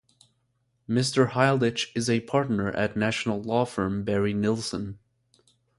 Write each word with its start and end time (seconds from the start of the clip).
Mr 0.89 1.33
Hilditch 1.33 1.91
is 1.95 2.09
a 2.09 2.21
partner 2.21 2.69
at 2.71 2.97
national 2.97 3.39
law 3.39 3.65
firm, 3.65 4.03
Barry.Nilsson. 4.03 4.97